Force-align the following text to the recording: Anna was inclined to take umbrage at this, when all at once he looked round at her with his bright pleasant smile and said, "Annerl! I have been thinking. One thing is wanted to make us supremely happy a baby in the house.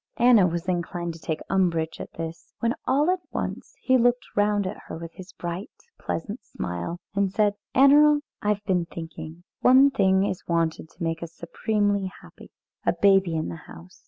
Anna 0.17 0.47
was 0.47 0.67
inclined 0.67 1.13
to 1.13 1.19
take 1.19 1.41
umbrage 1.47 1.99
at 1.99 2.13
this, 2.13 2.51
when 2.59 2.73
all 2.87 3.11
at 3.11 3.19
once 3.31 3.75
he 3.79 3.99
looked 3.99 4.25
round 4.35 4.65
at 4.65 4.79
her 4.87 4.97
with 4.97 5.11
his 5.13 5.31
bright 5.33 5.69
pleasant 5.99 6.43
smile 6.43 6.97
and 7.13 7.31
said, 7.31 7.53
"Annerl! 7.75 8.21
I 8.41 8.47
have 8.49 8.65
been 8.65 8.87
thinking. 8.87 9.43
One 9.59 9.91
thing 9.91 10.25
is 10.25 10.47
wanted 10.47 10.89
to 10.89 11.03
make 11.03 11.21
us 11.21 11.33
supremely 11.35 12.11
happy 12.23 12.49
a 12.83 12.93
baby 12.93 13.35
in 13.35 13.49
the 13.49 13.57
house. 13.67 13.99